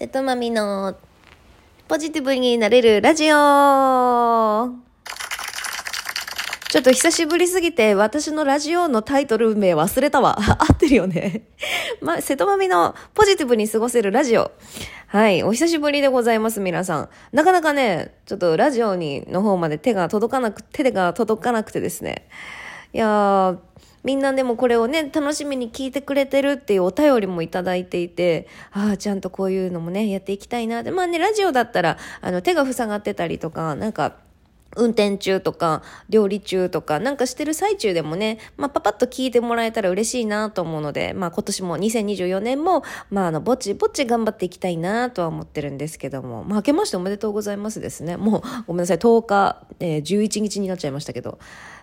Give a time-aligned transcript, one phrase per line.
[0.00, 0.96] 瀬戸まみの
[1.86, 3.34] ポジティブになれるラジオ
[6.70, 10.38] ちょっと久しぶりすぎて私のラジオのタイトル名忘れたわ。
[10.58, 11.42] 合ってるよね。
[12.00, 14.52] ま、瀬戸まみのポジティブに過ごせるラジオ。
[15.08, 15.42] はい。
[15.42, 17.08] お久しぶりでございます、皆さん。
[17.32, 22.26] なかなかね、ちょっとラジオに、の方まで手が届かなく、手が届かなくてですね。
[22.94, 23.58] いやー、
[24.02, 30.90] みんなでもこれをね、楽しみに聞いてくれてるっていうお便りもいただいていて、ああ、ちゃんとこういうのもね、やっていきたいなって。
[30.90, 34.16] まあね、ラジオだったら、あの、手が塞がってたりとか、なんか、
[34.76, 48.16] 運転中とか、料理中とか、なんかしてる最中でもね、まあ、パパッと聞いてもらえたら嬉しいなと思うので、まあ、今年も2024年も、まあ、あの、ぼちぼち頑張っていきたいなとは思ってるんですけども、まあ、明けましておめでとうございますですね。
[48.16, 51.38] もう、ごめんなさい、10日、えー、11日になっちゃいましたけど、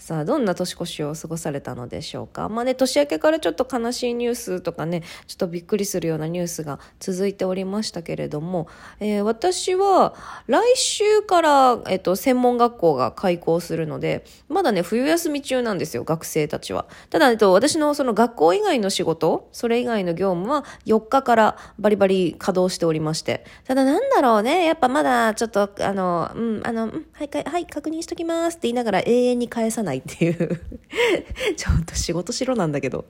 [0.00, 2.48] さあ、どんな年越しを過ごされたのでしょうか。
[2.48, 8.66] まあね、年明けからちょっと悲しいニュースとかね、ちょっとびっくりするようなニュースが続いておりましたけれども、
[8.98, 10.14] えー、私は
[10.46, 16.86] 来週から、えっ、と、専門学校が開校するので、まだね、冬休み中なんですよ、学生たちは。
[17.10, 30.60] ただ、えっと、私のその学校以外の仕事、それ以外の業務は4日からバリバリ稼働しておりまして、ただなんだろうね、やっぱまだちょっと、あの、うん、あの、はい、はい、確認しときますって言いながら永遠に返さないないっていう
[31.56, 33.04] ちょっと仕事しろなんだけど。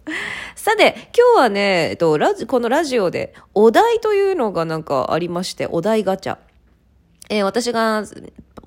[0.57, 6.39] さて、今日はね、えっと、ラジ、このラジオでお題というのがなんかありまして、お題ガチャ。
[7.31, 8.05] えー、私が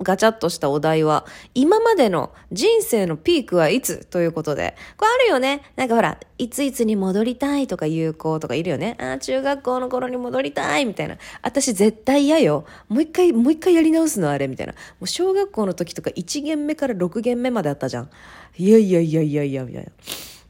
[0.02, 4.06] ガチャッとしたお題は、今までの人生のピークはいつ？
[4.06, 5.62] ということで、これあるよね。
[5.76, 8.96] なんかほら、いついつに戻りたいとか言う子とかいるよね。
[8.98, 11.18] ああ、中学校の頃に戻りたいみたいな。
[11.42, 12.64] 私絶対嫌よ。
[12.88, 14.72] もう一回、もう一回やり直すのあれみたいな。
[14.72, 18.10] もう小学校の時とか1限目から6限目まであったじゃん。
[18.56, 19.90] いやいやいやいやいや、みたいな。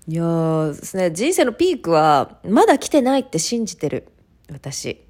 [0.06, 4.06] いやーですね、人生のピークはまだ来てないって信じてる。
[4.52, 5.00] 私。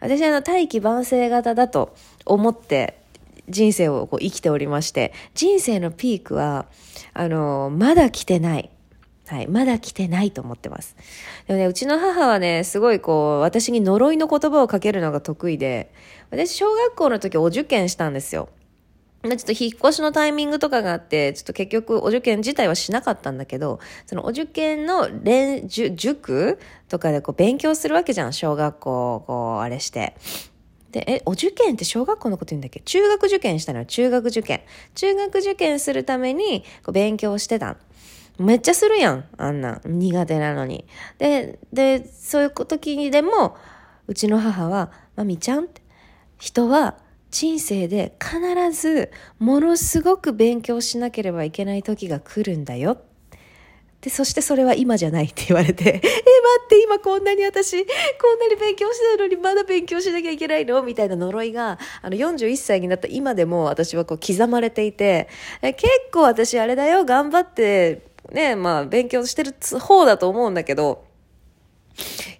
[0.00, 1.94] 私あの、大器晩成型だと
[2.26, 3.02] 思って
[3.48, 6.66] 人生をこう生きておりまして、人生のピークは、
[7.12, 8.70] あの、まだ来てない。
[9.26, 9.46] はい。
[9.46, 10.96] まだ来てないと思ってます。
[11.46, 15.92] でもね、うちの母はね、すごいこう、私に呪いの言葉をかけるのが得意で、
[16.30, 18.48] 私、小学校の時お受験したんですよ。
[19.22, 26.58] ちょっと引っ越しのタイミングとかがあって、ちょっと結局お受験自体はしなかったんだけど、そのお受験の練、塾
[26.88, 30.16] とかでこう勉強するわけじゃん、小学校、こう、あれして。
[30.92, 32.80] で、え、お受験って小学校のこと言うんだっけ？
[32.80, 34.60] 中学受験したのよ、中学受験。
[34.94, 37.76] 中学受験するためにこう勉強してた。
[38.38, 39.80] めっちゃするやん、あんな。
[39.84, 40.86] 苦手なのに。
[41.18, 43.56] で、で、そういう時にでも、
[44.06, 45.64] うちの母は、まみちゃん？
[45.64, 45.82] って、
[46.38, 46.98] 人は
[47.30, 52.98] 人生で必ずものすごく勉強しなければいけない時が来るんだよ
[54.02, 57.90] で、そしてそれは今じゃないって言われて、 え、待って、今こんなに私、こ
[58.34, 60.82] んなに勉強してたのにまだ勉強しなきゃいけないの？
[60.82, 65.28] みたいな呪いが、あの、41歳になった今でも私はこう刻まれていて、
[65.62, 68.02] え結構私あれだよ、頑張って、
[68.32, 71.04] ね、まあ、勉強してる方だと思うんだけど、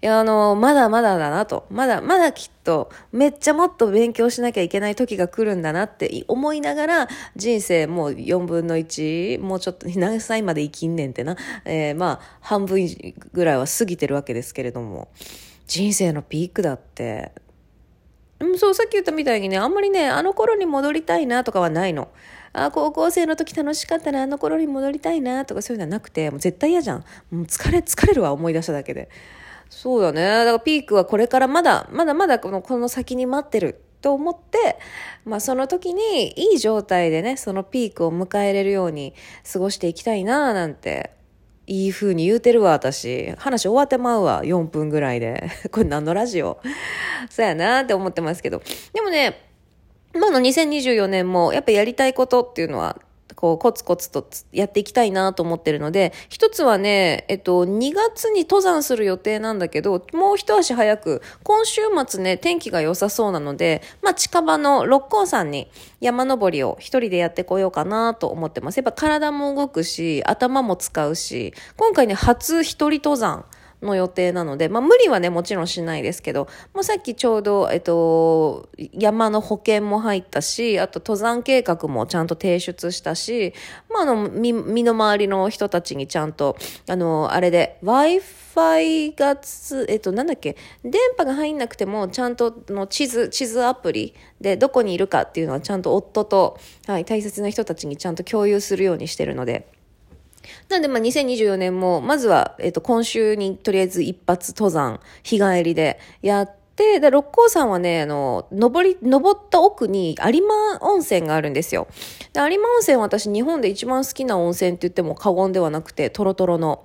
[0.02, 1.66] いや、あの、まだまだだなと。
[1.70, 11.36] まだ、まだきっと、めっちゃもっと勉強しなきゃいけない時が来るんだなって思いながら、人生もう4分の1、もうちょっと何歳まで生きんねんってな。
[11.64, 12.88] えー、まあ、半分
[13.32, 15.08] ぐらいは過ぎてるわけですけれども、
[15.66, 17.32] 人生のピークだって、
[18.58, 22.08] そう、さっき言ったみたいにね、あんまりね、あの頃に戻りたいなとかはないの。
[22.52, 27.04] あ、高校生の時楽しかったな、あの頃に戻りたいなとかそういうのはなくて、もう絶対嫌じゃん。
[27.30, 29.08] もう疲れ、疲れるわ、思い出しただけで。
[29.74, 30.20] そうだね。
[30.22, 34.78] だからピークはこれからまだ、まだまだこの、この先に待ってると思って、
[35.24, 39.14] まあその時にいい状態でね、そのピークを迎えれるように
[39.50, 41.10] 過ごしていきたいななんて、
[41.66, 43.32] いい風に言うてるわ、私。
[43.38, 45.48] 話終わってまうわ、4分ぐらいで。
[45.72, 46.60] これ何のラジオ？
[47.30, 48.62] そうやなって思ってますけど。
[48.92, 49.40] でもね、
[50.14, 53.00] 今の2024年もやっぱやりたいことっていうのは
[53.36, 65.70] こう、コツコツとやっていきたいなと思ってるので、一つはね、えっと、2月に登山する予定なんだけど、もう一足早く、今週末ね、天気が良さそうなので、まあ、近場の六甲山に
[66.00, 68.76] 山登りを一人でやってこようかなと思ってます。
[68.78, 73.44] やっぱ体も動くし、頭も使うし、今回ね、初一人登山。
[73.82, 83.54] の予定なので、まあ無理はね、もちろんしないですけど、もうさっきちょうど、えっと、山の保険も入ったし、あと登山計画もちゃんと提出したし、
[83.90, 86.56] まああの、身身の回りの人たちにちゃんと、
[86.88, 99.66] あの、あれで、Wi-Fi がつ、えっと、なんだっけ、電波が入んなくても、ちゃんとの地図、地図アプリでどこにいるかっていうのはちゃんと夫と、はい、大切な人たちにちゃんと共有するようにしてるので、
[100.68, 111.86] なんで、まあ、2024年も、まずは、えっ、と、今週にとりあえず一発登山、日帰りでやって、で、で六甲山はね、あの、登り、登った奥に有馬温泉があるんですよ。
[112.32, 116.84] で、有馬温泉は私日本で一番好きな温泉って言っても過言ではなくて、トロトロの。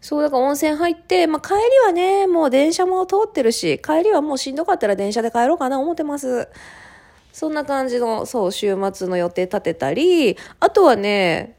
[0.00, 6.48] そう、だから温泉入って、まあ、帰りはね、もう電車も通ってるし、帰りはもうしんどかったら電車で帰ろうかな思ってます。
[7.32, 11.57] そんな感じの、そう、週末の予定立てたり、あとはね、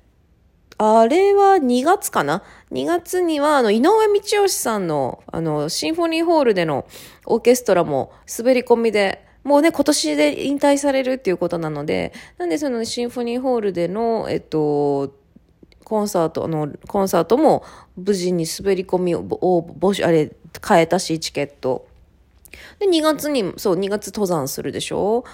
[0.81, 2.41] あれは2月かな
[2.71, 6.87] ?2 月には、あの、井上道義さんの、あの、シンフォニーホールでの
[7.25, 15.13] オーケストラも滑り込みで、もうね、今年で引退されるっていうことなので、なんでそのシンフォニーホールでの、えっと、
[15.83, 17.63] コンサートの、コンサートも
[17.97, 20.31] 無事に滑り込みを、募集、あれ、
[20.65, 21.87] 変えたし、チケット。
[22.79, 25.25] で、2月に、そう、2月登山するでしょ？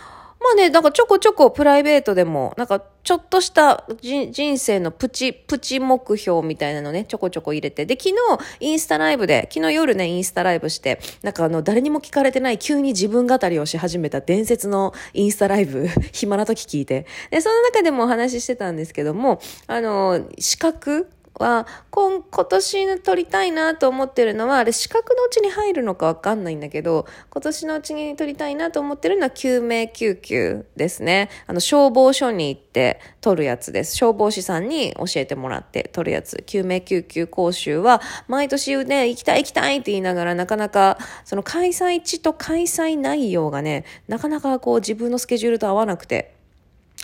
[0.45, 7.88] まあね、なんかちょこちょこプライベートでも、なんかちょっとした人生のプチ、プチ目標みたいなのね、ちょこちょこ入れて。
[7.88, 8.15] で、昨日
[8.59, 17.07] インスタライブで、昨日夜ね、インスタライブして、なんかあの、誰にも聞かれてない急に自分語りをし始めた伝説のインスタライブ、 暇な時聞いて。
[17.31, 21.09] で、その中でもお話ししてたんですけども、あの、資格
[21.40, 31.30] は、今、今年取りたいなと思ってるのは、あれ資格のうちに入るのかわかんないんだけど、今年のうちに取りたいなと思ってるのは救命救急ですね。
[31.48, 33.96] あの、消防署に行って取るやつです。
[33.96, 36.44] 消防士さんに教えてもらって取るやつ。
[36.46, 46.35] 救命救急講習は、毎年ね、行きたい行きたいって言いながら、なかなか、その開催地と開催内容がね、なかなかこう自分のスケジュールと合わなくて、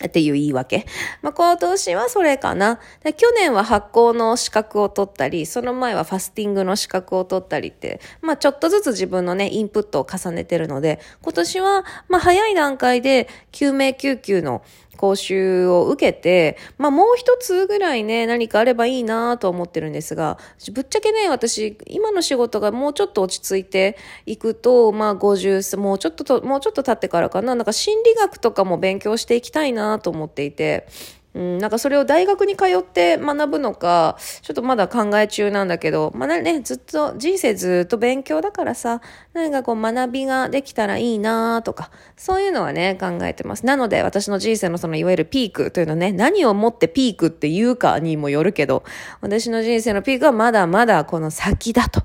[0.05, 0.85] っていう言い訳。
[1.21, 2.79] まあ、今年はそれかな。
[3.17, 14.63] 去年は発酵の資格を取ったり、その前はファスティングの資格を取ったりって、まあ、ちょっとずつ自分のね、インプットを重ねてるので、今年は、まあ、早い段階で、救命救急の
[15.01, 20.37] 講習を受けて、まあもう一つぐらいね、何かあればいいなと思ってるんですが、
[20.73, 30.87] ぶっちゃけね、私、今の仕事がもうちょっと落ち着いていくと、まあ50、もうちょっとと、もうちょっと経ってからかな、なんか心理学とかも勉強していきたいなと思っていて、
[31.33, 39.01] うん、なんかそれを大学に通って学ぶのか、ちょっとまだ考え中なんだけど、まあね、ずっと、人生ずっと勉強だからさ、
[39.33, 43.65] 何かこう学びができたらいいなとか、そういうのはね、考えてます。
[43.65, 48.83] なので私の人生のそのいわゆるピークというのね、何をもってピークって言うかにもよるけど、
[49.21, 52.03] 私の人生のピークはまだまだこの先だと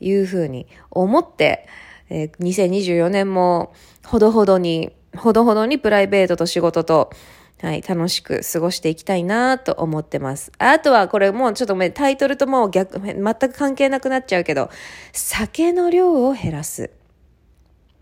[0.00, 1.66] いうふうに思って、
[2.10, 3.72] えー、2024年も
[4.04, 7.10] ほどほどに、ほどほどにプライベートと仕事と、
[7.62, 10.52] はい、楽しく過ごしていきたいなと思ってます。
[10.58, 14.70] あとはこれもうちょっとタイトルともう逆、全く関係なくなっちゃうけど、
[15.12, 16.90] 酒の量を減らす。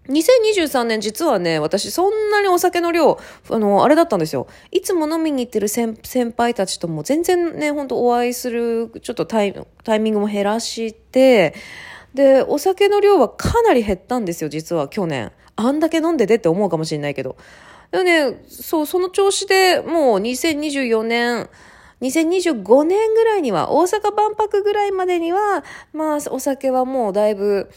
[0.08, 3.18] 2023年実はね、私そんなにお酒の量、
[3.48, 4.48] あの、あれだったんですよ。
[4.70, 5.96] いつも飲みに行ってる先
[6.36, 11.54] 輩たちとも全然ね、ほんとお会いする、ちょっとタイタイミングも減らして、
[12.12, 15.32] で、お酒の量はかなり減ったんですよ、実は去年。
[15.56, 17.36] あんだけ飲んでてって思うかもしれないけど。
[17.94, 21.48] でね、そう、その調子でもう2024年、
[22.00, 25.62] 2025年ぐらいには、大阪万博ぐらいまでには、
[25.92, 27.70] まあ、お酒はもうだいぶ、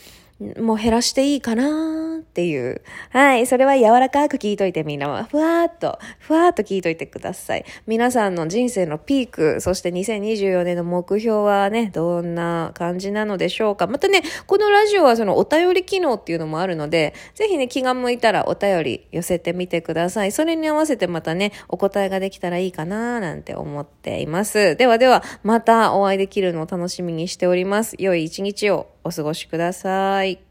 [0.60, 1.97] もう減らしていいかな
[2.38, 2.82] っていう。
[3.10, 3.48] はい。
[3.48, 7.66] それは柔らかく聞いといてみんなは、ふわーっと、ふわーっと聞いといてください。
[7.88, 13.88] 皆さんの人生のピーク、そして2024年の目標はね、どんな感じなのでしょうか。
[13.88, 20.32] またね、このラジオはそのお便り機能っていうのもあるので、ぜひね、気が向いたらお便り寄せてみてください。
[20.32, 24.76] それに合わせてまたね、お答えができたらいいかなーなんて思っています。
[24.76, 27.96] ではでは、またお会いできるのを楽しみにしております。
[27.98, 30.47] 良い一日をお過ごしください。